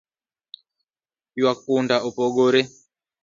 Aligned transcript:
Ywak 1.39 1.57
punda 1.65 1.95
opogore 2.07 2.61